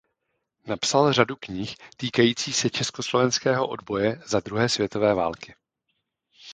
Napsal 0.65 1.13
řadu 1.13 1.35
knih 1.39 1.75
týkajících 1.97 2.55
se 2.55 2.69
československého 2.69 3.67
odboje 3.67 4.21
za 4.25 4.39
druhé 4.39 4.69
světové 4.69 5.13
války. 5.13 5.55